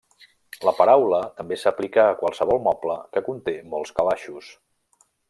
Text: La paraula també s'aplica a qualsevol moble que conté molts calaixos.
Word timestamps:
La 0.67 0.71
paraula 0.77 1.19
també 1.41 1.59
s'aplica 1.63 2.05
a 2.13 2.17
qualsevol 2.23 2.63
moble 2.71 2.97
que 3.17 3.25
conté 3.29 3.55
molts 3.75 3.97
calaixos. 4.01 4.49